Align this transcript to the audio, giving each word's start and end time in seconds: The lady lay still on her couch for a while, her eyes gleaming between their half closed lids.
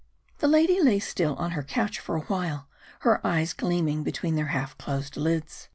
The 0.39 0.47
lady 0.47 0.81
lay 0.81 0.97
still 0.97 1.35
on 1.35 1.51
her 1.51 1.61
couch 1.61 1.99
for 1.99 2.15
a 2.15 2.21
while, 2.21 2.67
her 3.01 3.21
eyes 3.23 3.53
gleaming 3.53 4.01
between 4.01 4.33
their 4.33 4.47
half 4.47 4.75
closed 4.79 5.15
lids. 5.15 5.69